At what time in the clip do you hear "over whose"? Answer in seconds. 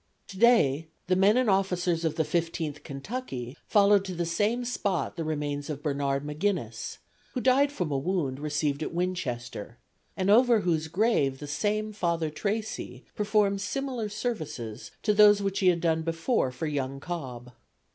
10.31-10.87